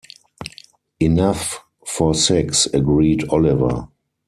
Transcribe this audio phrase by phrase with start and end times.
[0.99, 3.87] "Enough for six," agreed Oliver.